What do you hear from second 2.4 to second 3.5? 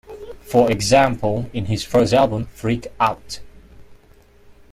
Freak Out!